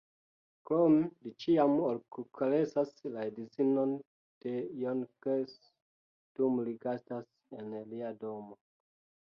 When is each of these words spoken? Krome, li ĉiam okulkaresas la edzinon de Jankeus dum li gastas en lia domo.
Krome, 0.67 1.01
li 1.25 1.33
ĉiam 1.43 1.73
okulkaresas 1.89 2.95
la 3.17 3.27
edzinon 3.33 3.93
de 4.47 4.55
Jankeus 4.85 5.55
dum 6.41 6.61
li 6.69 6.77
gastas 6.87 7.33
en 7.61 7.81
lia 7.93 8.15
domo. 8.27 8.63